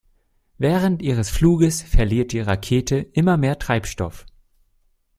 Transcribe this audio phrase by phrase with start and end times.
[0.57, 4.25] Während ihres Fluges verliert die Rakete immer mehr Treibstoff.